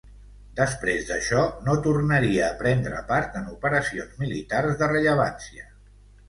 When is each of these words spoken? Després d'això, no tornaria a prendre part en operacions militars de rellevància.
Després 0.59 1.03
d'això, 1.09 1.43
no 1.67 1.75
tornaria 1.87 2.47
a 2.47 2.55
prendre 2.63 3.03
part 3.11 3.37
en 3.41 3.53
operacions 3.53 4.17
militars 4.25 4.75
de 4.81 4.89
rellevància. 4.95 5.69